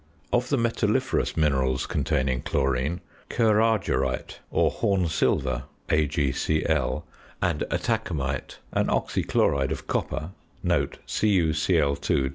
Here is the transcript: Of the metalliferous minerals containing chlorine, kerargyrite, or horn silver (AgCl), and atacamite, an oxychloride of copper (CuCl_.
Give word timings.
Of 0.33 0.49
the 0.49 0.57
metalliferous 0.57 1.37
minerals 1.37 1.85
containing 1.85 2.41
chlorine, 2.41 3.01
kerargyrite, 3.29 4.39
or 4.49 4.71
horn 4.71 5.07
silver 5.07 5.65
(AgCl), 5.89 7.03
and 7.39 7.59
atacamite, 7.69 8.57
an 8.71 8.87
oxychloride 8.87 9.69
of 9.71 9.85
copper 9.85 10.31
(CuCl_. 10.65 12.29